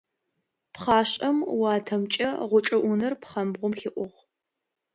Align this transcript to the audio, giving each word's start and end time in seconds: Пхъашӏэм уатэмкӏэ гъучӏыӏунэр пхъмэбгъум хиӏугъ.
Пхъашӏэм 0.73 1.37
уатэмкӏэ 1.59 2.29
гъучӏыӏунэр 2.49 3.13
пхъмэбгъум 3.21 3.73
хиӏугъ. 3.79 4.17